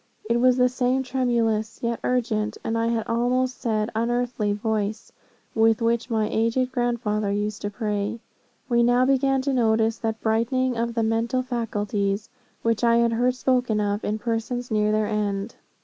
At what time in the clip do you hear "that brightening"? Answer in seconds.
9.99-10.75